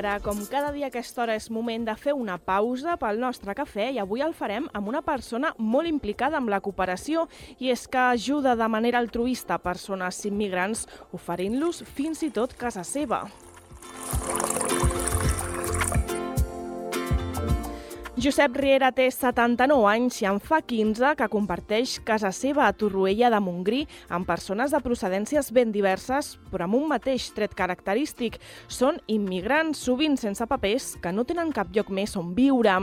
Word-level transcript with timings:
Ara, 0.00 0.14
com 0.24 0.38
cada 0.48 0.70
dia 0.72 0.86
a 0.86 0.88
aquesta 0.88 1.20
hora 1.20 1.34
és 1.36 1.50
moment 1.52 1.82
de 1.84 1.92
fer 2.00 2.14
una 2.16 2.38
pausa 2.40 2.94
pel 2.96 3.18
nostre 3.20 3.52
cafè 3.58 3.90
i 3.92 3.98
avui 4.00 4.24
el 4.24 4.32
farem 4.38 4.70
amb 4.72 4.88
una 4.88 5.02
persona 5.04 5.50
molt 5.58 5.90
implicada 5.90 6.40
amb 6.40 6.48
la 6.48 6.62
cooperació 6.64 7.26
i 7.58 7.68
és 7.74 7.84
que 7.84 8.00
ajuda 8.00 8.56
de 8.56 8.70
manera 8.72 9.04
altruista 9.04 9.60
persones 9.60 10.24
immigrants 10.24 10.86
oferint-los 11.12 11.84
fins 12.00 12.24
i 12.24 12.32
tot 12.32 12.56
casa 12.56 12.86
seva. 12.94 13.26
Josep 18.20 18.52
Riera 18.58 18.90
té 18.92 19.06
79 19.08 19.86
anys 19.88 20.18
i 20.20 20.26
en 20.28 20.36
fa 20.44 20.58
15 20.60 21.14
que 21.16 21.26
comparteix 21.32 21.94
casa 22.04 22.28
seva 22.36 22.66
a 22.66 22.74
Torroella 22.76 23.30
de 23.32 23.38
Montgrí 23.40 23.78
amb 24.12 24.26
persones 24.28 24.74
de 24.74 24.80
procedències 24.84 25.46
ben 25.56 25.70
diverses, 25.72 26.34
però 26.52 26.66
amb 26.66 26.76
un 26.76 26.84
mateix 26.90 27.30
tret 27.32 27.54
característic. 27.56 28.36
Són 28.68 28.98
immigrants, 29.08 29.80
sovint 29.86 30.18
sense 30.20 30.44
papers, 30.50 30.90
que 31.00 31.14
no 31.16 31.24
tenen 31.24 31.54
cap 31.56 31.70
lloc 31.72 31.88
més 31.96 32.12
on 32.20 32.34
viure. 32.36 32.74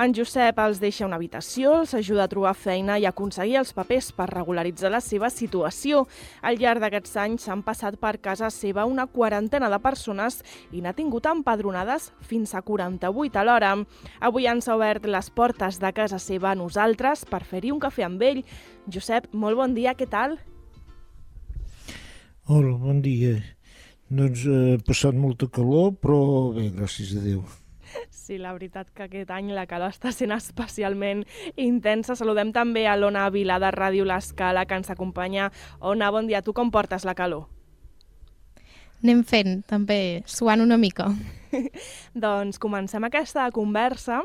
En 0.00 0.14
Josep 0.16 0.56
els 0.64 0.80
deixa 0.80 1.04
una 1.04 1.20
habitació, 1.20 1.82
els 1.82 1.92
ajuda 1.98 2.24
a 2.24 2.32
trobar 2.32 2.54
feina 2.56 2.96
i 2.96 3.04
aconseguir 3.04 3.58
els 3.60 3.74
papers 3.76 4.08
per 4.16 4.30
regularitzar 4.32 4.94
la 4.94 5.02
seva 5.04 5.28
situació. 5.28 6.06
Al 6.40 6.56
llarg 6.56 6.80
d'aquests 6.80 7.20
anys 7.26 7.44
s'han 7.44 7.66
passat 7.66 8.00
per 8.00 8.14
casa 8.24 8.48
seva 8.48 8.88
una 8.88 9.04
quarantena 9.04 9.68
de 9.68 9.82
persones 9.84 10.40
i 10.72 10.80
n'ha 10.80 10.96
tingut 10.96 11.28
empadronades 11.28 12.08
fins 12.24 12.56
a 12.56 12.64
48 12.64 13.36
a 13.36 13.44
l'hora. 13.44 13.76
Avui 14.24 14.48
ens 14.48 14.72
obert 14.78 15.04
les 15.10 15.28
portes 15.34 15.80
de 15.82 15.92
casa 15.92 16.20
seva 16.22 16.52
a 16.54 16.58
nosaltres 16.58 17.26
per 17.28 17.42
fer-hi 17.44 17.74
un 17.74 17.82
cafè 17.82 18.06
amb 18.06 18.22
ell. 18.22 18.44
Josep, 18.88 19.28
molt 19.34 19.58
bon 19.58 19.74
dia, 19.76 19.96
què 19.98 20.06
tal? 20.08 20.38
Hola, 22.48 22.76
bon 22.80 23.02
dia. 23.04 23.36
Doncs 24.08 24.46
eh, 24.48 24.76
passat 24.86 25.16
molta 25.18 25.50
calor, 25.52 25.92
però 26.00 26.20
bé, 26.54 26.70
gràcies 26.72 27.12
a 27.18 27.24
Déu. 27.24 27.42
Sí, 28.12 28.38
la 28.40 28.54
veritat 28.54 28.88
que 28.92 29.06
aquest 29.06 29.30
any 29.32 29.50
la 29.56 29.66
calor 29.68 29.92
està 29.92 30.12
sent 30.12 30.32
especialment 30.36 31.24
intensa. 31.56 32.16
Saludem 32.16 32.54
també 32.56 32.86
a 32.88 32.96
l'Ona 32.96 33.26
Vila 33.32 33.58
de 33.60 33.72
Ràdio 33.74 34.06
L'Escala, 34.08 34.64
que 34.68 34.80
ens 34.80 34.88
acompanya. 34.92 35.50
Ona, 35.80 36.10
bon 36.12 36.28
dia. 36.28 36.40
Tu 36.44 36.56
com 36.56 36.72
portes 36.72 37.04
la 37.08 37.16
calor? 37.16 37.48
Anem 39.02 39.20
fent, 39.22 39.60
també, 39.70 40.24
suant 40.26 40.64
una 40.64 40.76
mica. 40.80 41.06
doncs 42.26 42.58
comencem 42.60 43.04
aquesta 43.06 43.46
conversa 43.54 44.22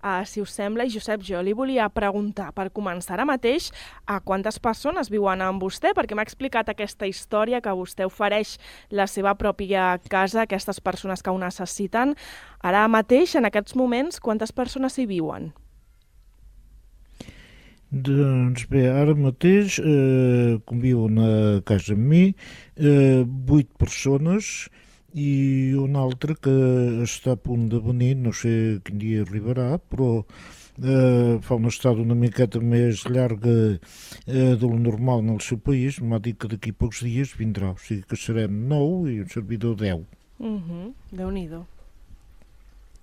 Uh, 0.00 0.24
si 0.24 0.40
us 0.40 0.54
sembla, 0.56 0.86
Josep, 0.88 1.20
jo 1.20 1.42
li 1.44 1.52
volia 1.52 1.84
preguntar, 1.92 2.50
per 2.56 2.70
començar 2.72 3.18
ara 3.18 3.26
mateix, 3.28 3.68
a 4.08 4.16
quantes 4.24 4.56
persones 4.58 5.10
viuen 5.12 5.44
amb 5.44 5.60
vostè? 5.60 5.92
Perquè 5.96 6.16
m'ha 6.16 6.24
explicat 6.24 6.72
aquesta 6.72 7.08
història 7.10 7.60
que 7.60 7.74
vostè 7.76 8.08
ofereix 8.08 8.56
la 8.88 9.04
seva 9.04 9.34
pròpia 9.36 9.98
casa 10.08 10.40
a 10.40 10.48
aquestes 10.48 10.80
persones 10.80 11.20
que 11.20 11.32
ho 11.32 11.40
necessiten. 11.40 12.16
Ara 12.64 12.86
mateix, 12.88 13.36
en 13.36 13.48
aquests 13.48 13.76
moments, 13.76 14.22
quantes 14.24 14.56
persones 14.56 14.96
hi 14.96 15.04
viuen? 15.10 15.52
Doncs 17.90 18.68
bé, 18.70 18.84
ara 18.86 19.16
mateix 19.18 19.80
eh, 19.82 20.60
conviuen 20.64 21.16
a 21.18 21.32
casa 21.66 21.96
amb 21.96 22.06
mi 22.06 22.22
eh, 22.78 23.24
persones, 23.82 24.70
i 25.14 25.74
un 25.78 25.96
altre 25.98 26.36
que 26.38 26.52
està 27.04 27.34
a 27.34 27.40
punt 27.40 27.68
de 27.72 27.80
venir, 27.82 28.14
no 28.16 28.32
sé 28.36 28.80
quin 28.84 29.00
dia 29.00 29.24
arribarà, 29.24 29.78
però 29.78 30.10
eh, 30.20 31.38
fa 31.42 31.58
una 31.58 31.72
estada 31.72 32.02
una 32.02 32.14
miqueta 32.14 32.60
més 32.60 33.02
llarga 33.08 33.56
eh, 33.74 34.54
de 34.54 34.66
lo 34.66 34.78
normal 34.78 35.24
en 35.24 35.34
el 35.34 35.40
seu 35.40 35.58
país, 35.58 36.00
m'ha 36.00 36.20
dit 36.22 36.38
que 36.38 36.48
d'aquí 36.48 36.72
pocs 36.72 37.02
dies 37.06 37.34
vindrà, 37.38 37.74
o 37.74 37.82
sigui 37.82 38.06
que 38.06 38.16
serem 38.16 38.64
nou 38.70 39.08
i 39.10 39.20
un 39.24 39.28
servidor 39.28 39.76
deu. 39.76 40.06
Mm 40.38 40.58
-hmm. 40.58 40.92
Déu-n'hi-do. 41.12 41.66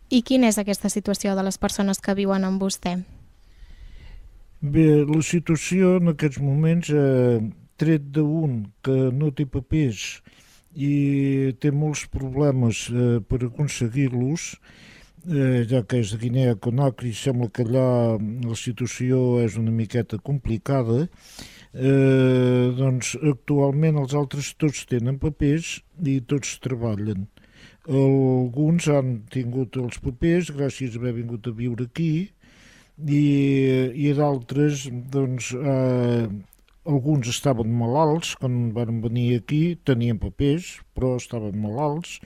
I 0.09 0.21
quina 0.21 0.47
és 0.47 0.57
aquesta 0.57 0.89
situació 0.89 1.35
de 1.35 1.43
les 1.43 1.57
persones 1.57 1.99
que 1.99 2.13
viuen 2.15 2.43
amb 2.43 2.61
vostè? 2.61 3.03
Bé, 4.61 5.05
la 5.05 5.21
situació 5.21 5.97
en 5.97 6.07
aquests 6.07 6.39
moments, 6.39 6.89
eh, 6.89 7.41
tret 7.77 8.01
d'un 8.01 8.71
que 8.81 9.11
no 9.13 9.31
té 9.31 9.45
papers 9.45 10.23
i 10.77 11.55
té 11.57 11.71
molts 11.73 12.05
problemes 12.13 12.85
eh, 12.93 13.17
per 13.25 13.41
aconseguir-los, 13.47 14.51
eh, 15.25 15.65
ja 15.69 15.81
que 15.83 16.03
és 16.03 16.13
de 16.13 16.19
Guinea 16.21 16.55
Conakry, 16.61 17.13
sembla 17.17 17.49
que 17.49 17.65
allà 17.65 17.87
la 18.17 18.57
situació 18.57 19.39
és 19.41 19.57
una 19.57 19.73
miqueta 19.73 20.19
complicada, 20.21 21.07
eh, 21.73 22.69
doncs 22.77 23.15
actualment 23.17 23.97
els 24.03 24.13
altres 24.17 24.53
tots 24.61 24.85
tenen 24.89 25.17
papers 25.21 25.79
i 26.05 26.19
tots 26.21 26.59
treballen. 26.61 27.25
Alguns 27.87 28.89
han 28.91 29.21
tingut 29.31 29.77
els 29.79 29.97
papers 30.03 30.51
gràcies 30.53 30.93
a 30.95 30.99
haver 30.99 31.15
vingut 31.21 31.47
a 31.47 31.55
viure 31.55 31.87
aquí 31.87 32.27
i, 32.97 33.23
i 33.95 34.13
d'altres 34.17 34.89
doncs, 35.13 35.53
eh, 35.55 36.27
alguns 36.87 37.27
estaven 37.27 37.71
malalts, 37.75 38.35
quan 38.39 38.71
van 38.75 39.01
venir 39.03 39.41
aquí 39.41 39.77
tenien 39.85 40.19
papers, 40.19 40.77
però 40.95 41.15
estaven 41.19 41.57
malalts, 41.59 42.17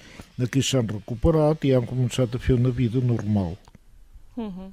aquí 0.42 0.62
s'han 0.64 0.92
recuperat 0.92 1.66
i 1.66 1.74
han 1.76 1.90
començat 1.90 2.36
a 2.36 2.42
fer 2.42 2.60
una 2.60 2.70
vida 2.70 3.02
normal. 3.02 3.58
Uh 4.38 4.48
-huh. 4.48 4.72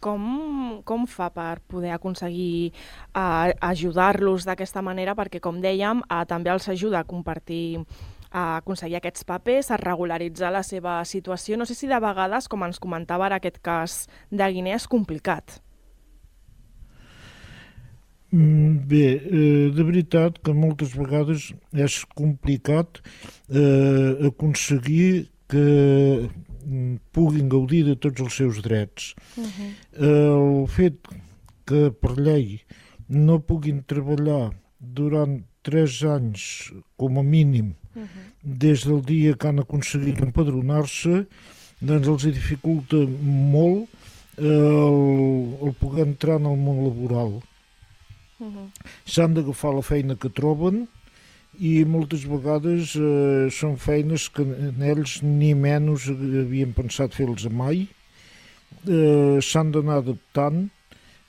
Com, 0.00 0.80
com 0.84 1.06
fa 1.06 1.28
per 1.28 1.60
poder 1.60 1.90
aconseguir 1.92 2.72
uh, 3.14 3.52
ajudar-los 3.60 4.44
d'aquesta 4.44 4.82
manera? 4.82 5.14
Perquè, 5.14 5.40
com 5.40 5.60
dèiem, 5.60 6.00
uh, 6.00 6.24
també 6.26 6.50
els 6.50 6.68
ajuda 6.68 7.00
a 7.00 7.04
compartir 7.04 7.84
a 8.30 8.56
aconseguir 8.56 8.96
aquests 8.96 9.24
papers, 9.24 9.70
a 9.70 9.76
regularitzar 9.76 10.52
la 10.52 10.62
seva 10.62 11.04
situació. 11.04 11.56
No 11.56 11.66
sé 11.66 11.74
si 11.74 11.86
de 11.86 11.98
vegades, 12.00 12.48
com 12.48 12.62
ens 12.62 12.78
comentava 12.78 13.26
ara 13.26 13.36
aquest 13.36 13.58
cas 13.62 14.08
de 14.30 14.52
Guinea, 14.52 14.76
és 14.76 14.86
complicat. 14.86 15.60
Bé, 18.30 19.06
eh, 19.18 19.70
de 19.74 19.82
veritat 19.82 20.38
que 20.38 20.52
moltes 20.54 20.94
vegades 20.94 21.48
és 21.74 21.96
complicat 22.14 23.00
eh, 23.50 24.28
aconseguir 24.28 25.26
que 25.50 26.30
mm, 26.64 27.00
puguin 27.10 27.48
gaudir 27.50 27.82
de 27.88 27.96
tots 27.98 28.22
els 28.22 28.36
seus 28.38 28.62
drets. 28.62 29.14
Uh 29.36 29.42
-huh. 29.44 29.70
El 30.10 30.66
fet 30.68 30.94
que 31.66 31.90
per 31.90 32.14
llei 32.18 32.60
no 33.08 33.40
puguin 33.40 33.82
treballar 33.82 34.52
durant 34.78 35.42
tres 35.62 36.02
anys 36.04 36.72
com 36.96 37.18
a 37.18 37.22
mínim 37.22 37.74
uh 37.96 38.02
-huh. 38.02 38.06
des 38.42 38.86
del 38.86 39.02
dia 39.02 39.34
que 39.34 39.48
han 39.48 39.58
aconseguit 39.58 40.22
empadronar-se 40.22 41.26
doncs 41.80 42.06
els 42.08 42.24
dificulta 42.24 42.96
molt 42.96 43.88
el, 44.38 44.98
el 45.66 45.72
poder 45.80 46.06
entrar 46.06 46.36
en 46.40 46.46
el 46.46 46.56
món 46.56 46.84
laboral 46.84 47.42
-huh. 48.48 48.66
S'han 49.04 49.34
d'agafar 49.34 49.74
la 49.74 49.82
feina 49.82 50.16
que 50.16 50.28
troben 50.28 50.86
i 51.58 51.84
moltes 51.84 52.24
vegades 52.24 52.94
eh, 52.96 53.48
són 53.52 53.76
feines 53.76 54.28
que 54.34 54.44
ells 54.92 55.22
ni 55.22 55.54
menys 55.54 56.08
havien 56.08 56.72
pensat 56.72 57.14
fer-los 57.14 57.48
mai. 57.50 57.88
Eh, 58.86 59.38
S'han 59.42 59.72
d'anar 59.74 59.98
adaptant. 60.00 60.70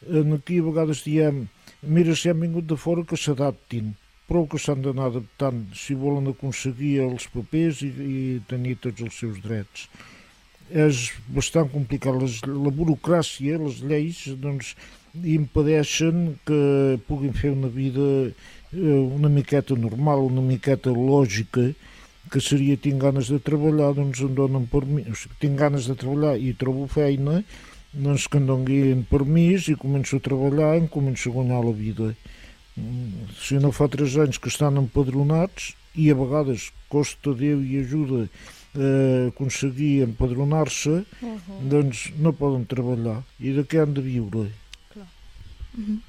En 0.08 0.34
aquí 0.34 0.60
a 0.60 0.68
vegades 0.70 1.04
diem, 1.06 1.48
mira, 1.82 2.16
si 2.16 2.30
han 2.30 2.40
vingut 2.42 2.66
de 2.66 2.78
fora 2.78 3.04
que 3.06 3.18
s'adaptin, 3.18 3.94
però 4.28 4.48
que 4.50 4.58
s'han 4.58 4.82
d'anar 4.82 5.12
adaptant 5.12 5.68
si 5.76 5.94
volen 5.94 6.32
aconseguir 6.32 7.02
els 7.04 7.28
papers 7.34 7.84
i, 7.86 7.92
i 7.92 8.42
tenir 8.48 8.80
tots 8.82 9.02
els 9.02 9.20
seus 9.20 9.42
drets 9.44 9.90
és 10.72 11.12
bastant 11.36 11.70
complicat. 11.72 12.16
Les, 12.22 12.40
la 12.48 12.72
burocràcia, 12.72 13.60
les 13.60 13.82
lleis, 13.84 14.24
doncs, 14.40 14.76
impedeixen 15.14 16.38
que 16.48 17.00
puguin 17.08 17.34
fer 17.36 17.52
una 17.52 17.68
vida 17.68 18.32
eh, 18.74 19.00
una 19.00 19.30
miqueta 19.30 19.76
normal, 19.76 20.20
una 20.32 20.42
miqueta 20.42 20.92
lògica, 20.92 21.74
que 22.32 22.40
seria 22.40 22.78
tinc 22.78 23.02
ganes 23.02 23.28
de 23.28 23.40
treballar, 23.44 23.92
doncs 23.98 24.22
em 24.24 24.32
donen 24.36 24.68
permís, 24.72 25.10
o 25.12 25.18
sigui, 25.20 25.36
tinc 25.42 25.60
ganes 25.60 25.90
de 25.90 25.96
treballar 26.00 26.38
i 26.40 26.54
trobo 26.56 26.88
feina, 26.88 27.42
doncs 27.92 28.28
que 28.32 28.40
em 28.40 28.48
donin 28.48 29.04
permís 29.10 29.68
i 29.68 29.76
començo 29.76 30.18
a 30.18 30.24
treballar 30.24 30.76
i 30.78 30.86
em 30.86 30.88
començo 30.88 31.30
a 31.30 31.36
guanyar 31.36 31.60
la 31.66 31.76
vida. 31.76 32.14
Mm, 32.78 33.28
si 33.36 33.60
no 33.60 33.74
fa 33.76 33.90
tres 33.92 34.16
anys 34.16 34.40
que 34.40 34.48
estan 34.48 34.80
empadronats 34.80 35.74
i 36.00 36.08
a 36.12 36.16
vegades 36.16 36.70
costa 36.88 37.34
Déu 37.36 37.60
i 37.60 37.82
ajuda 37.82 38.24
eh, 38.24 39.28
aconseguir 39.28 40.06
empadronar-se, 40.08 41.04
uh 41.04 41.36
-huh. 41.36 41.60
doncs 41.68 42.14
no 42.18 42.32
poden 42.32 42.66
treballar. 42.66 43.24
I 43.40 43.52
de 43.52 43.68
què 43.68 43.82
han 43.82 43.94
de 43.94 44.02
viure? 44.02 44.48
Uh 45.78 45.84
-huh. 45.86 46.00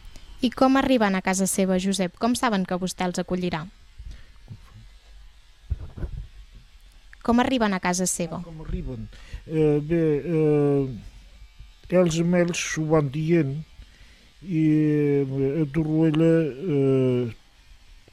I 0.42 0.50
com 0.50 0.76
arriben 0.76 1.14
a 1.14 1.22
casa 1.22 1.46
seva, 1.46 1.78
Josep? 1.78 2.16
Com 2.18 2.34
saben 2.34 2.64
que 2.64 2.74
vostè 2.74 3.06
els 3.06 3.18
acollirà? 3.18 3.66
Com 7.22 7.38
arriben 7.38 7.72
a 7.72 7.78
casa 7.78 8.06
seva? 8.06 8.42
Com 8.42 8.60
arriben? 8.64 9.06
Eh, 9.46 9.78
bé, 9.78 10.02
eh, 10.26 10.88
ells 11.98 12.18
amb 12.18 12.34
ells 12.40 12.58
s'ho 12.72 12.88
van 12.90 13.08
dient 13.14 13.54
i 14.42 14.64
eh, 15.22 15.62
a 15.62 15.66
Torroella 15.70 16.32
eh, 16.42 17.30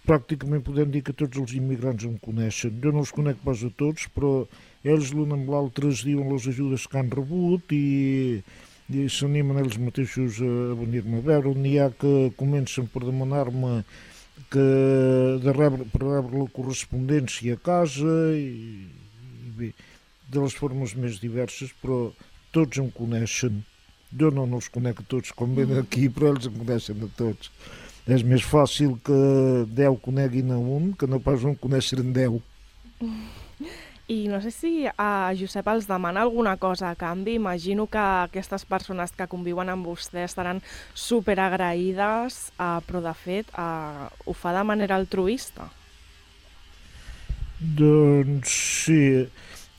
pràcticament 0.06 0.62
podem 0.66 0.94
dir 0.94 1.02
que 1.06 1.18
tots 1.18 1.42
els 1.42 1.56
immigrants 1.58 2.06
em 2.06 2.18
coneixen. 2.22 2.78
Jo 2.84 2.94
no 2.94 3.02
els 3.02 3.14
conec 3.16 3.42
pas 3.46 3.66
a 3.66 3.72
tots, 3.82 4.06
però 4.14 4.46
ells 4.86 5.14
l'un 5.18 5.34
amb 5.34 5.50
l'altre 5.50 5.90
es 5.90 6.06
diuen 6.06 6.30
les 6.34 6.46
ajudes 6.50 6.86
que 6.90 7.02
han 7.02 7.10
rebut 7.14 7.74
i, 7.74 8.44
i 8.90 9.06
s'animen 9.14 9.60
ells 9.62 9.78
mateixos 9.78 10.40
a 10.42 10.54
venir-me 10.80 11.20
a 11.20 11.26
veure. 11.26 11.54
N'hi 11.54 11.76
ha 11.78 11.90
que 11.94 12.32
comencen 12.40 12.88
per 12.90 13.04
demanar-me 13.06 13.84
que 14.50 14.66
de 15.44 15.54
rebre, 15.54 15.86
per 15.94 16.02
rebre 16.06 16.42
la 16.42 16.50
correspondència 16.56 17.58
a 17.58 17.62
casa 17.62 18.16
i, 18.34 18.48
i 18.88 19.52
bé, 19.60 19.74
de 20.30 20.42
les 20.42 20.56
formes 20.58 20.96
més 20.98 21.20
diverses, 21.22 21.74
però 21.82 22.08
tots 22.56 22.82
em 22.82 22.90
coneixen. 22.96 23.62
Jo 24.20 24.32
no, 24.34 24.48
no 24.50 24.58
els 24.58 24.72
conec 24.74 25.04
a 25.04 25.06
tots 25.12 25.36
com 25.38 25.54
ven 25.54 25.76
aquí, 25.78 26.08
però 26.10 26.34
ells 26.34 26.50
em 26.50 26.58
coneixen 26.58 27.06
a 27.06 27.12
tots. 27.20 27.52
És 28.10 28.24
més 28.26 28.42
fàcil 28.42 28.96
que 29.06 29.20
10 29.78 30.00
coneguin 30.02 30.50
a 30.56 30.58
un 30.58 30.94
que 30.98 31.06
no 31.06 31.22
pas 31.22 31.46
un 31.46 31.54
conèixer 31.62 32.02
en 32.02 32.10
10. 32.16 32.40
I 34.10 34.28
no 34.28 34.40
sé 34.42 34.50
si 34.50 34.72
a 34.90 35.30
Josep 35.38 35.68
els 35.70 35.86
demana 35.86 36.24
alguna 36.26 36.56
cosa 36.58 36.90
a 36.90 36.98
canvi. 36.98 37.36
Imagino 37.38 37.86
que 37.86 38.02
aquestes 38.02 38.66
persones 38.66 39.14
que 39.14 39.28
conviuen 39.30 39.70
amb 39.70 39.86
vostè 39.86 40.24
estaran 40.26 40.64
superagraïdes, 40.98 42.40
uh, 42.58 42.80
però 42.88 43.04
de 43.06 43.14
fet 43.14 43.52
uh, 43.54 44.10
ho 44.26 44.34
fa 44.34 44.56
de 44.58 44.64
manera 44.66 44.98
altruista. 44.98 45.70
Doncs 47.60 48.56
sí, 48.86 49.28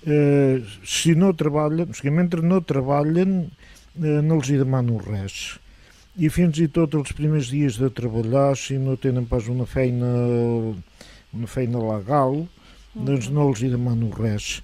eh, 0.07 0.63
si 0.85 1.15
no 1.17 1.33
treballen, 1.35 1.91
o 1.91 1.97
sigui, 1.97 2.13
mentre 2.13 2.45
no 2.45 2.61
treballen 2.61 3.35
eh, 3.49 4.21
no 4.21 4.37
els 4.37 4.51
hi 4.53 4.59
demano 4.61 5.01
res. 5.01 5.57
I 6.21 6.29
fins 6.29 6.61
i 6.61 6.69
tot 6.69 6.95
els 6.99 7.15
primers 7.17 7.49
dies 7.55 7.79
de 7.81 7.89
treballar, 7.95 8.53
si 8.61 8.77
no 8.79 8.99
tenen 9.01 9.27
pas 9.31 9.49
una 9.49 9.65
feina, 9.65 10.11
una 11.33 11.49
feina 11.49 11.81
legal, 11.87 12.43
doncs 12.95 13.31
no 13.31 13.49
els 13.51 13.63
hi 13.63 13.71
demano 13.73 14.11
res. 14.17 14.61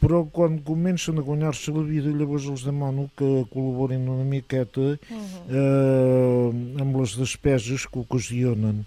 Però 0.00 0.22
quan 0.32 0.56
comencen 0.64 1.20
a 1.20 1.24
guanyar-se 1.24 1.74
la 1.76 1.82
vida, 1.84 2.12
llavors 2.16 2.46
els 2.48 2.64
demano 2.64 3.10
que 3.20 3.28
col·laborin 3.52 4.08
una 4.08 4.24
miqueta 4.24 4.94
eh, 4.96 6.46
amb 6.80 6.96
les 6.96 7.18
despeses 7.20 7.84
que 7.84 8.00
ocasionen. 8.00 8.86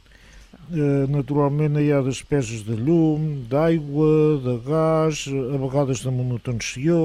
Eh, 0.74 1.06
naturalment 1.14 1.78
hi 1.78 1.92
ha 1.94 2.02
despeses 2.02 2.64
de 2.66 2.80
llum, 2.80 3.44
d'aigua, 3.52 4.40
de 4.42 4.58
gas, 4.66 5.28
a 5.30 5.62
vegades 5.62 6.02
de 6.02 6.14
manutenció. 6.18 6.98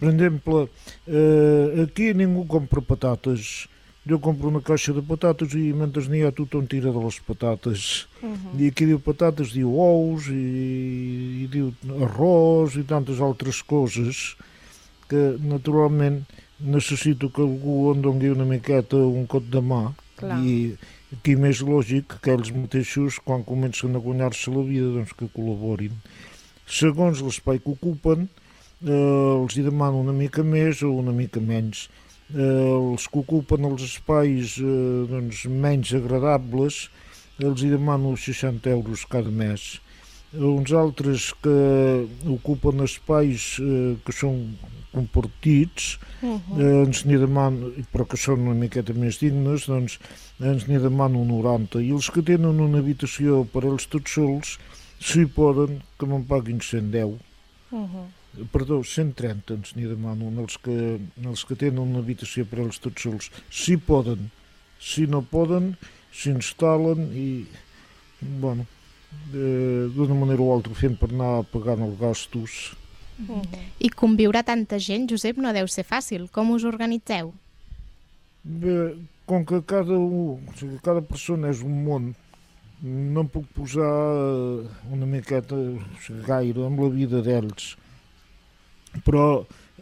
Per 0.00 0.10
exemple, 0.10 0.66
eh, 1.06 1.84
aquí 1.84 2.10
ningú 2.18 2.42
compra 2.50 2.82
patates. 2.82 3.68
Jo 4.08 4.18
compro 4.18 4.48
una 4.48 4.60
caixa 4.60 4.92
de 4.92 5.02
patates 5.06 5.52
i 5.54 5.68
mentre 5.78 6.02
n'hi 6.10 6.24
ha 6.26 6.32
tothom 6.34 6.66
tira 6.66 6.90
de 6.90 7.02
les 7.04 7.20
patates. 7.22 8.08
Uh 8.20 8.30
-huh. 8.30 8.60
I 8.60 8.68
aquí 8.68 8.86
diu 8.86 8.98
patates 8.98 9.52
diu 9.54 9.70
ous 9.78 10.26
i, 10.26 11.44
i 11.44 11.46
diu 11.46 11.72
arròs 12.06 12.74
i 12.74 12.82
tantes 12.82 13.20
altres 13.20 13.62
coses 13.62 14.34
que 15.08 15.38
naturalment 15.38 16.24
necessito 16.58 17.30
que 17.30 17.42
algú 17.42 17.92
em 17.92 18.00
doni 18.02 18.28
una 18.30 18.44
miqueta 18.44 18.96
un 18.96 19.26
cot 19.26 19.44
de 19.50 19.60
mà 19.60 19.92
Clar. 20.16 20.38
i 20.44 20.76
aquí 21.12 21.36
més 21.36 21.60
lògic 21.60 22.18
que 22.22 22.32
ells 22.32 22.52
mateixos 22.54 23.18
quan 23.24 23.44
comencen 23.44 23.94
a 23.94 23.98
guanyar-se 23.98 24.50
la 24.50 24.62
vida 24.62 24.88
doncs 24.94 25.12
que 25.12 25.30
col·laborin. 25.34 25.92
Segons 26.66 27.20
l'espai 27.20 27.58
que 27.58 27.70
ocupen 27.70 28.28
eh, 28.86 29.42
els 29.42 29.56
hi 29.56 29.62
demano 29.62 30.00
una 30.00 30.12
mica 30.12 30.42
més 30.42 30.82
o 30.82 30.90
una 30.90 31.12
mica 31.12 31.40
menys 31.40 31.88
els 32.34 33.06
que 33.08 33.18
ocupen 33.20 33.64
els 33.68 33.82
espais 33.82 34.58
eh, 34.58 35.06
doncs, 35.10 35.46
menys 35.46 35.92
agradables 35.98 36.88
els 37.42 37.62
hi 37.62 37.70
demano 37.72 38.14
60 38.16 38.70
euros 38.70 39.04
cada 39.10 39.30
mes. 39.30 39.80
Uns 40.32 40.72
altres 40.72 41.32
que 41.44 41.56
ocupen 42.32 42.84
espais 42.84 43.58
eh, 43.60 43.96
que 44.04 44.12
són 44.16 44.56
compartits, 44.92 45.98
Uh 46.22 46.38
-huh. 46.38 46.60
eh, 46.62 46.84
ens 46.86 47.04
n'hi 47.04 47.18
demano, 47.18 47.72
però 47.92 48.06
que 48.06 48.16
són 48.16 48.46
una 48.46 48.54
miqueta 48.54 48.94
més 48.94 49.18
dignes, 49.18 49.66
doncs 49.66 49.98
ens 50.38 50.68
n'hi 50.68 50.78
demano 50.78 51.24
90. 51.24 51.80
I 51.82 51.90
els 51.90 52.10
que 52.10 52.22
tenen 52.22 52.60
una 52.60 52.78
habitació 52.78 53.44
per 53.44 53.64
ells 53.64 53.88
tots 53.88 54.12
sols, 54.12 54.58
si 55.00 55.26
poden, 55.26 55.82
que 55.98 56.06
me'n 56.06 56.24
paguin 56.24 56.60
110. 56.60 57.18
Uh 57.72 57.80
-huh. 57.80 58.06
Perdó, 58.52 58.80
130 58.80 59.58
ens 59.58 59.74
n'hi 59.76 59.88
demano, 59.90 60.30
els 60.40 60.56
que, 60.64 60.76
els 61.20 61.42
que 61.44 61.56
tenen 61.60 61.82
una 61.82 62.00
habitació 62.00 62.46
per 62.48 62.62
ells 62.64 62.80
tots 62.80 63.04
sols. 63.04 63.28
Si 63.52 63.76
poden, 63.76 64.30
si 64.80 65.04
no 65.06 65.20
poden, 65.20 65.74
s'instal·len 66.16 67.10
i, 67.12 67.26
bueno, 68.40 68.64
d'una 69.32 70.16
manera 70.16 70.44
o 70.44 70.52
altra 70.54 70.74
fent 70.76 70.96
per 71.00 71.10
anar 71.12 71.42
pagant 71.52 71.84
els 71.84 71.98
gastos. 72.00 72.56
I 73.78 73.92
conviure 73.92 74.42
tanta 74.42 74.80
gent, 74.80 75.06
Josep, 75.10 75.38
no 75.38 75.52
deu 75.52 75.68
ser 75.68 75.84
fàcil. 75.84 76.26
Com 76.32 76.54
us 76.56 76.64
organitzeu? 76.68 77.34
Bé, 78.42 78.76
com 79.28 79.44
que 79.46 79.60
cada, 79.68 79.94
un, 79.94 80.40
o 80.48 80.56
sigui, 80.58 80.80
cada 80.82 81.04
persona 81.04 81.52
és 81.52 81.62
un 81.62 81.76
món, 81.84 82.08
no 82.82 83.22
em 83.22 83.28
puc 83.30 83.46
posar 83.54 83.86
eh, 83.86 84.72
una 84.90 85.06
miqueta 85.06 85.54
o 85.54 85.76
sigui, 86.02 86.24
gaire 86.26 86.66
amb 86.66 86.82
la 86.82 86.90
vida 86.96 87.22
d'ells. 87.22 87.76
Però 89.06 89.26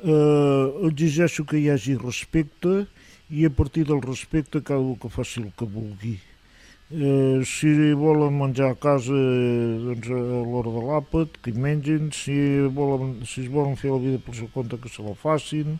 eh, 0.05 0.87
exigeixo 0.89 1.45
que 1.45 1.59
hi 1.59 1.69
hagi 1.71 1.99
respecte 1.99 2.87
i 3.31 3.45
a 3.47 3.51
partir 3.51 3.85
del 3.87 4.03
respecte 4.03 4.63
cada 4.63 4.81
un 4.81 4.99
que 4.99 5.11
faci 5.11 5.41
el 5.43 5.53
que 5.57 5.67
vulgui. 5.67 6.19
Eh, 6.91 7.43
si 7.47 7.93
volen 7.95 8.35
menjar 8.35 8.73
a 8.73 8.75
casa 8.75 9.15
doncs 9.15 10.09
a 10.11 10.23
l'hora 10.43 10.73
de 10.75 10.81
l'àpat, 10.89 11.37
que 11.39 11.53
hi 11.53 11.61
mengin, 11.67 12.11
si, 12.11 12.35
volen, 12.75 13.21
si 13.23 13.45
es 13.45 13.51
volen 13.53 13.77
fer 13.79 13.93
la 13.93 14.01
vida 14.03 14.19
per 14.19 14.35
seu 14.35 14.51
compte 14.51 14.75
que 14.83 14.91
se 14.91 15.05
la 15.07 15.15
facin, 15.15 15.79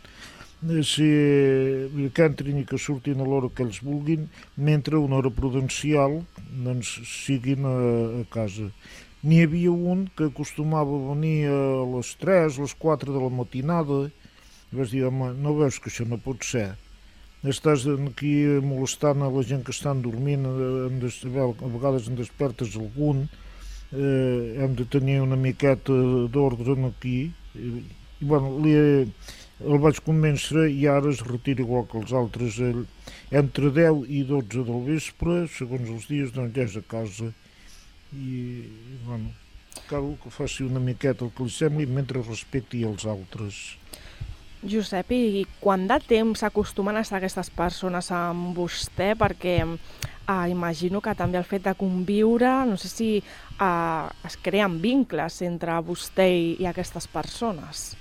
eh, 0.69 0.79
si 0.87 1.03
eh, 1.03 2.07
que 2.15 2.23
entrin 2.23 2.61
i 2.61 2.63
que 2.63 2.79
surtin 2.79 3.19
a 3.19 3.27
l'hora 3.27 3.51
que 3.51 3.67
ells 3.67 3.81
vulguin, 3.83 4.29
mentre 4.55 4.95
una 4.95 5.19
hora 5.19 5.33
prudencial 5.35 6.21
doncs, 6.63 6.95
siguin 7.03 7.67
a, 7.67 7.75
a 8.21 8.25
casa. 8.31 8.71
N'hi 9.21 9.43
havia 9.45 9.71
un 9.71 10.07
que 10.17 10.31
acostumava 10.31 10.95
a 10.97 11.01
venir 11.11 11.45
a 11.45 11.57
les 11.91 12.15
3, 12.21 12.57
a 12.57 12.63
les 12.65 12.73
4 12.73 13.13
de 13.13 13.19
la 13.21 13.29
matinada, 13.29 13.99
i 14.71 14.79
vas 14.79 14.89
dir, 14.89 15.03
home, 15.05 15.27
no 15.37 15.53
veus 15.59 15.77
que 15.77 15.91
això 15.91 16.07
no 16.09 16.17
pot 16.17 16.41
ser? 16.47 16.71
Estàs 17.45 17.85
aquí 17.91 18.33
molestant 18.65 19.21
a 19.21 19.29
la 19.33 19.43
gent 19.45 19.61
que 19.67 19.75
estan 19.75 20.01
dormint, 20.01 20.47
em 20.87 20.97
des, 21.03 21.19
a 21.25 21.45
vegades 21.61 22.09
en 22.09 22.17
despertes 22.17 22.73
algun, 22.79 23.27
eh, 23.93 24.57
hem 24.63 24.73
de 24.79 24.87
tenir 24.89 25.19
una 25.21 25.37
miqueta 25.37 25.93
d'ordre 26.33 26.77
aquí, 26.89 27.19
i, 27.53 27.69
i 28.21 28.25
bueno, 28.25 28.55
li, 28.65 28.73
el 29.61 29.81
vaig 29.85 30.01
convèncer 30.01 30.65
i 30.73 30.87
ara 30.89 31.11
es 31.13 31.21
retira 31.27 31.61
igual 31.61 31.85
que 31.89 31.99
els 32.01 32.13
altres. 32.17 32.57
Ell, 32.57 32.85
entre 33.43 33.69
10 33.75 34.05
i 34.09 34.23
12 34.25 34.65
del 34.65 34.83
vespre, 34.89 35.43
segons 35.59 35.93
els 35.93 36.09
dies, 36.09 36.33
doncs 36.33 36.57
ja 36.57 36.65
és 36.65 36.77
a 36.79 36.85
casa. 36.95 37.29
I, 38.11 38.67
bueno, 39.05 39.31
cal 39.87 40.17
que 40.23 40.31
faci 40.31 40.63
una 40.63 40.79
miqueta 40.83 41.25
el 41.25 41.31
que 41.35 41.47
li 41.47 41.53
sembli 41.53 41.87
mentre 41.87 42.23
respecti 42.23 42.83
els 42.87 43.05
altres. 43.07 43.61
Josep, 44.61 45.09
i 45.15 45.45
quant 45.61 45.87
de 45.89 45.97
temps 46.05 46.43
acostumen 46.45 46.97
a 46.97 47.01
estar 47.01 47.17
aquestes 47.17 47.49
persones 47.49 48.11
amb 48.13 48.51
vostè? 48.53 49.15
Perquè 49.17 49.55
eh, 49.65 50.51
imagino 50.51 51.01
que 51.01 51.15
també 51.17 51.39
el 51.39 51.47
fet 51.49 51.65
de 51.65 51.73
conviure, 51.79 52.51
no 52.69 52.77
sé 52.77 52.91
si 52.91 53.09
eh, 53.17 54.27
es 54.27 54.37
creen 54.45 54.77
vincles 54.83 55.41
entre 55.47 55.79
vostè 55.87 56.27
i, 56.29 56.45
i 56.61 56.69
aquestes 56.69 57.09
persones. 57.09 57.95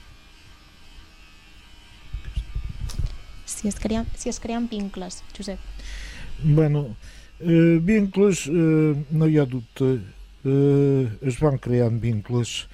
Si 3.46 3.68
es 3.68 3.80
creen, 3.80 4.06
si 4.16 4.28
es 4.28 4.40
creen 4.40 4.68
vincles, 4.68 5.22
Josep. 5.36 5.58
Bueno, 6.42 6.94
eh, 7.40 7.78
vincles, 7.82 8.46
eh, 8.46 8.94
no 9.10 9.26
hi 9.26 9.38
ha 9.38 9.44
dubte, 9.44 10.00
eh, 10.44 11.04
es 11.26 11.38
van 11.40 11.58
creant 11.58 12.00
vincles. 12.00 12.66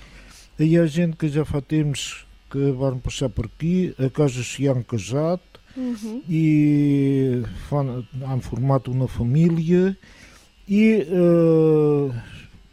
Hi 0.59 0.77
ha 0.77 0.87
gent 0.87 1.17
que 1.19 1.29
ja 1.29 1.45
fa 1.45 1.61
temps 1.61 2.27
que 2.53 2.73
van 2.79 3.01
passar 3.05 3.29
per 3.35 3.47
aquí, 3.51 3.93
a 3.99 4.09
casa 4.11 4.45
s'hi 4.45 4.69
han 4.69 4.85
casat 4.85 5.41
Uh 5.77 5.93
-huh. 5.93 6.23
i 6.27 7.43
fan, 7.69 8.07
han 8.25 8.41
format 8.41 8.89
una 8.89 9.07
família 9.07 9.95
i 10.67 10.85
eh, 11.05 12.11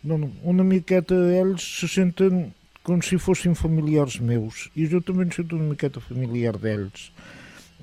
bueno, 0.01 0.31
una 0.43 0.63
miqueta 0.63 1.15
ells 1.15 1.63
se 1.79 1.87
senten 1.87 2.53
com 2.81 3.01
si 3.01 3.17
fossin 3.17 3.55
familiars 3.55 4.19
meus 4.19 4.69
i 4.75 4.87
jo 4.87 4.99
també 5.01 5.23
em 5.23 5.31
sento 5.31 5.55
una 5.55 5.69
miqueta 5.71 5.99
familiar 5.99 6.57
d'ells. 6.59 7.11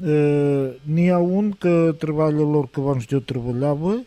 Eh, 0.01 0.79
N'hi 0.87 1.11
ha 1.11 1.19
un 1.21 1.53
que 1.53 1.93
treballa 2.01 2.47
l'hora 2.47 2.71
que 2.73 2.81
abans 2.81 3.09
jo 3.11 3.21
treballava 3.21 3.99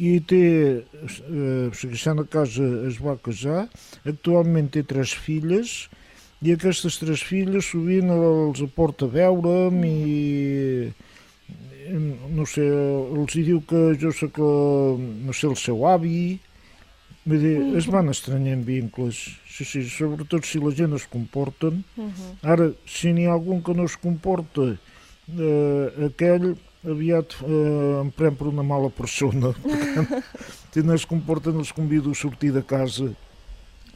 i 0.00 0.14
té, 0.24 0.44
eh, 0.80 1.66
sigui, 1.76 1.98
a 2.08 2.24
casa 2.24 2.64
es 2.88 3.00
va 3.04 3.18
casar, 3.20 3.66
actualment 4.08 4.70
té 4.72 4.82
tres 4.82 5.12
filles 5.12 5.90
i 6.40 6.54
aquestes 6.54 6.96
tres 7.02 7.20
filles 7.20 7.68
sovint 7.68 8.08
els 8.14 8.62
aporta 8.64 9.04
a 9.04 9.12
veure'm 9.12 9.84
i 9.84 10.92
no 11.90 12.46
sé, 12.46 12.64
els 12.64 13.34
hi 13.34 13.42
diu 13.44 13.60
que 13.66 13.90
jo 14.00 14.12
sóc, 14.14 14.38
no 14.38 15.34
sé, 15.34 15.50
el 15.50 15.58
seu 15.58 15.84
avi 15.90 16.38
Vull 17.20 17.42
dir, 17.42 17.56
es 17.76 17.86
van 17.92 18.08
estranyant 18.08 18.62
vincles, 18.64 19.18
sí, 19.44 19.66
sí, 19.68 19.82
sobretot 19.92 20.46
si 20.48 20.60
la 20.62 20.70
gent 20.72 20.96
es 20.96 21.04
comporten. 21.06 21.82
Uh 21.96 22.06
-huh. 22.08 22.30
Ara, 22.52 22.70
si 22.86 23.12
n'hi 23.12 23.26
ha 23.26 23.34
algun 23.34 23.62
que 23.62 23.74
no 23.74 23.84
es 23.84 23.96
comporta, 23.96 24.78
eh, 25.38 26.10
aquell 26.10 26.52
aviat 26.86 27.36
eh, 27.44 28.00
em 28.00 28.10
pren 28.16 28.36
per 28.36 28.48
una 28.48 28.64
mala 28.64 28.90
persona. 28.90 29.52
si 30.72 30.82
no 30.82 30.94
es 30.94 31.06
comporta 31.06 31.50
no 31.50 31.60
els 31.60 31.72
convido 31.72 32.10
a 32.10 32.14
sortir 32.14 32.52
de 32.52 32.62
casa. 32.64 33.10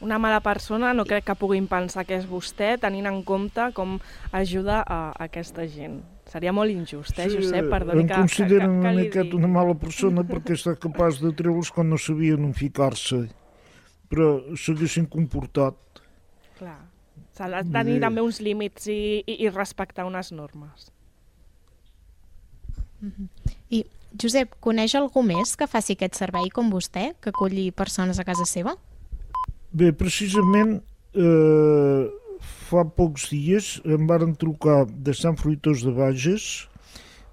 Una 0.01 0.19
mala 0.19 0.41
persona 0.43 0.93
no 0.93 1.05
crec 1.07 1.23
que 1.25 1.35
puguin 1.39 1.69
pensar 1.71 2.03
que 2.05 2.17
és 2.17 2.25
vostè, 2.27 2.75
tenint 2.81 3.07
en 3.07 3.21
compte 3.23 3.69
com 3.73 3.95
ajuda 4.35 4.81
a, 4.83 4.99
a 5.15 5.27
aquesta 5.29 5.65
gent. 5.71 6.01
Seria 6.27 6.51
molt 6.53 6.73
injust, 6.73 7.15
eh, 7.21 7.29
Josep? 7.31 7.69
Perdoni 7.71 8.03
em 8.03 8.09
que, 8.09 8.17
consideren 8.17 8.67
que, 8.67 8.73
que, 8.73 8.81
una 8.81 8.91
que 8.91 9.03
miqueta 9.03 9.37
una 9.37 9.51
mala 9.51 9.75
persona 9.79 10.25
perquè 10.27 10.57
està 10.57 10.75
capaç 10.75 11.21
de 11.23 11.31
treure'ls 11.37 11.71
quan 11.71 11.89
no 11.89 11.99
sabien 12.01 12.43
on 12.43 12.53
ficar-se. 12.57 13.23
Però 14.11 14.33
s'haguessin 14.57 15.07
comportat. 15.09 15.79
Clar. 16.59 16.81
S'ha 17.35 17.47
de 17.51 17.63
tenir 17.71 17.97
Bé. 17.97 18.03
també 18.03 18.23
uns 18.23 18.41
límits 18.43 18.87
i, 18.91 19.23
i, 19.23 19.39
i 19.45 19.49
respectar 19.53 20.05
unes 20.07 20.31
normes. 20.35 20.89
I, 23.69 23.83
Josep, 24.21 24.55
coneix 24.63 24.95
algú 24.95 25.23
més 25.25 25.55
que 25.59 25.67
faci 25.67 25.95
aquest 25.95 26.19
servei 26.19 26.49
com 26.53 26.69
vostè, 26.73 27.13
que 27.21 27.33
acolli 27.33 27.69
persones 27.71 28.19
a 28.19 28.27
casa 28.27 28.47
seva? 28.49 28.75
Bé, 29.75 29.91
precisament 29.91 30.77
eh, 31.15 32.05
fa 32.69 32.85
pocs 32.97 33.29
dies 33.31 33.75
em 33.85 34.07
varen 34.09 34.35
trucar 34.39 34.85
de 34.87 35.13
Sant 35.13 35.37
Fruitós 35.39 35.83
de 35.85 35.93
Bages 35.95 36.67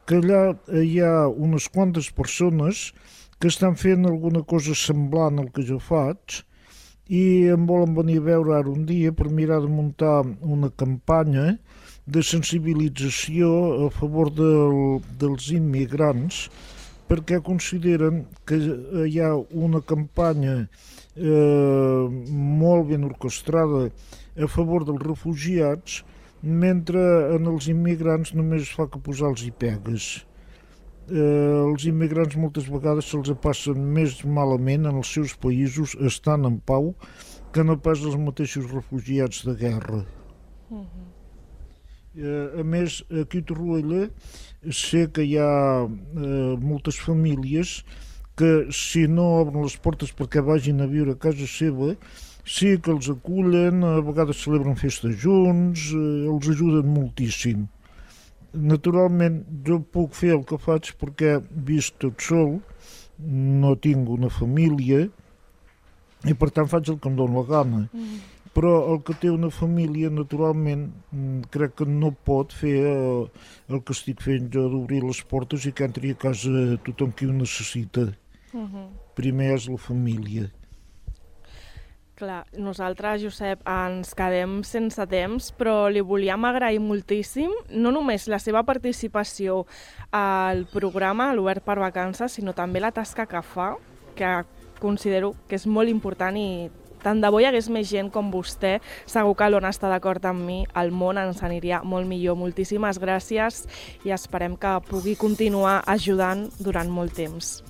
que 0.07 0.19
allà 0.19 0.43
hi 0.83 0.99
ha 1.01 1.29
unes 1.31 1.69
quantes 1.71 2.11
persones 2.11 2.91
que 3.39 3.51
estan 3.51 3.77
fent 3.79 4.07
alguna 4.07 4.43
cosa 4.47 4.75
semblant 4.79 5.39
al 5.43 5.51
que 5.55 5.65
jo 5.67 5.79
faig 5.83 6.43
i 7.13 7.23
em 7.55 7.67
volen 7.67 7.95
venir 7.97 8.19
a 8.21 8.27
veure 8.29 8.57
ara 8.59 8.71
un 8.71 8.85
dia 8.87 9.13
per 9.13 9.31
mirar 9.31 9.61
de 9.63 9.71
muntar 9.71 10.23
una 10.41 10.71
campanya 10.71 11.57
de 12.07 12.23
sensibilització 12.27 13.49
a 13.87 13.91
favor 13.95 14.33
del, 14.35 15.01
dels 15.21 15.51
immigrants 15.55 16.49
perquè 17.13 17.43
consideren 17.45 18.25
que 18.49 18.57
hi 19.07 19.21
ha 19.21 19.35
una 19.37 19.83
campanya 19.85 20.63
eh, 20.63 22.07
molt 22.33 22.89
ben 22.89 23.05
orquestrada 23.05 23.91
a 24.33 24.49
favor 24.49 24.87
dels 24.89 25.05
refugiats, 25.05 26.01
mentre 26.43 27.03
en 27.37 27.47
els 27.53 27.69
immigrants 27.69 28.33
només 28.35 28.73
fa 28.73 28.89
que 28.91 29.03
posar-los 29.05 29.45
i 29.47 29.53
pegues. 29.53 30.09
Eh, 31.13 31.21
els 31.69 31.85
immigrants 31.91 32.39
moltes 32.41 32.71
vegades 32.73 33.11
se'ls 33.13 33.31
passen 33.45 33.79
més 33.95 34.23
malament 34.25 34.89
en 34.89 35.03
els 35.03 35.13
seus 35.13 35.37
països 35.37 35.95
estan 36.01 36.49
en 36.49 36.59
pau 36.65 36.95
que 37.53 37.65
no 37.67 37.77
pas 37.77 38.01
els 38.01 38.17
mateixos 38.17 38.71
refugiats 38.73 39.45
de 39.45 39.55
guerra. 39.67 40.05
Uh 40.71 40.79
-huh. 40.81 41.12
Eh, 42.13 42.61
a 42.61 42.65
més, 42.65 43.01
aquí 43.23 43.41
a 43.41 43.47
Torroella 43.49 44.09
sé 44.69 45.07
que 45.15 45.25
hi 45.25 45.39
ha 45.41 45.53
eh, 45.89 46.57
moltes 46.61 46.99
famílies 47.01 47.79
que 48.37 48.51
si 48.73 49.07
no 49.09 49.25
obren 49.39 49.65
les 49.65 49.79
portes 49.81 50.13
perquè 50.17 50.43
vagin 50.45 50.83
a 50.85 50.89
viure 50.91 51.15
a 51.17 51.21
casa 51.21 51.49
seva, 51.49 51.95
sí 52.45 52.75
que 52.85 52.93
els 52.93 53.09
acullen, 53.13 53.81
a 53.85 54.01
vegades 54.05 54.43
celebren 54.45 54.77
festes 54.77 55.17
junts, 55.25 55.89
eh, 55.97 56.29
els 56.29 56.51
ajuden 56.53 56.93
moltíssim. 56.93 57.65
Naturalment, 58.53 59.41
jo 59.65 59.81
puc 59.81 60.13
fer 60.13 60.35
el 60.37 60.45
que 60.45 60.61
faig 60.61 60.93
perquè 61.01 61.39
visc 61.41 61.97
tot 62.05 62.21
sol, 62.21 62.59
no 63.23 63.73
tinc 63.81 64.11
una 64.13 64.29
família, 64.29 65.07
i 66.29 66.37
per 66.37 66.53
tant 66.53 66.69
faig 66.69 66.93
el 66.93 67.01
que 67.01 67.09
em 67.09 67.17
dóna 67.17 67.41
la 67.41 67.49
gana 67.49 67.81
-huh. 67.89 68.21
Però 68.53 68.73
el 68.93 69.03
que 69.07 69.17
té 69.17 69.31
una 69.33 69.51
família 69.51 70.11
naturalment 70.13 70.89
mm, 71.11 71.51
crec 71.53 71.77
que 71.81 71.87
no 71.89 72.13
pot 72.13 72.53
fer 72.53 72.75
eh, 72.85 73.45
el 73.73 73.83
que 73.83 73.97
estic 73.97 74.21
fent 74.25 74.51
jo 74.53 74.69
d'obrir 74.73 75.03
les 75.05 75.23
portes 75.29 75.67
i 75.67 75.73
que 75.73 75.89
entri 75.89 76.13
a 76.13 76.21
casa 76.27 76.81
tothom 76.89 77.15
qui 77.17 77.29
ho 77.29 77.37
necessita 77.37 78.11
Uh 78.53 78.69
-huh. 78.69 78.89
primer 79.15 79.55
és 79.55 79.67
la 79.67 79.79
família 79.79 80.51
Clar, 82.15 82.45
nosaltres, 82.55 83.23
Josep, 83.23 83.63
ens 83.67 84.13
quedem 84.15 84.61
sense 84.63 85.07
temps, 85.11 85.49
però 85.59 85.89
li 85.91 86.03
volíem 86.05 86.45
agrair 86.45 86.79
moltíssim 86.79 87.51
no 87.71 87.91
només 87.91 88.29
la 88.29 88.39
seva 88.39 88.63
participació 88.63 89.65
al 90.13 90.67
programa, 90.71 91.31
a 91.31 91.35
l'Obert 91.35 91.65
per 91.65 91.81
Vacances, 91.81 92.37
sinó 92.37 92.53
també 92.53 92.79
la 92.79 92.93
tasca 92.93 93.27
que 93.27 93.43
fa, 93.43 93.73
que 94.15 94.45
considero 94.79 95.33
que 95.49 95.57
és 95.57 95.67
molt 95.67 95.89
important 95.89 96.37
i 96.37 96.71
tant 97.03 97.21
de 97.23 97.31
bo 97.31 97.41
hi 97.43 97.49
hagués 97.51 97.69
més 97.73 97.89
gent 97.91 98.11
com 98.15 98.31
vostè, 98.33 98.79
segur 99.07 99.35
que 99.37 99.51
l'Ona 99.51 99.73
està 99.75 99.91
d'acord 99.93 100.25
amb 100.25 100.47
mi, 100.47 100.63
el 100.79 100.91
món 100.91 101.19
ens 101.19 101.43
aniria 101.43 101.83
molt 101.83 102.09
millor. 102.09 102.39
Moltíssimes 102.39 103.01
gràcies 103.03 103.67
i 104.07 104.15
esperem 104.15 104.57
que 104.57 104.79
pugui 104.89 105.17
continuar 105.19 105.83
ajudant 105.87 106.49
durant 106.63 106.91
molt 106.91 107.15
temps. 107.19 107.61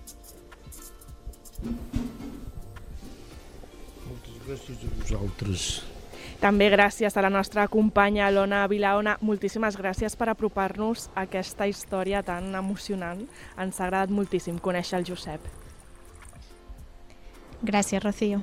moltes 4.08 4.36
gràcies 4.46 4.84
a 4.84 4.92
vosaltres 5.00 5.82
També 6.42 6.66
gràcies 6.70 7.16
a 7.16 7.22
la 7.22 7.30
nostra 7.30 7.68
companya 7.68 8.30
Lona 8.30 8.66
Vilaona. 8.66 9.16
Moltíssimes 9.22 9.76
gràcies 9.78 10.16
per 10.18 10.28
apropar-nos 10.28 11.08
a 11.14 11.22
aquesta 11.22 11.68
història 11.70 12.22
tan 12.22 12.54
emocionant. 12.58 13.28
Ens 13.56 13.78
ha 13.78 13.86
agradat 13.86 14.10
moltíssim 14.10 14.58
conèixer 14.58 14.98
el 14.98 15.06
Josep. 15.06 15.40
Gràcies, 17.62 18.02
Rocío. 18.02 18.42